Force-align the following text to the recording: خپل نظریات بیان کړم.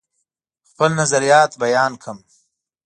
خپل 0.69 0.89
نظریات 1.01 1.51
بیان 1.63 1.91
کړم. 2.01 2.17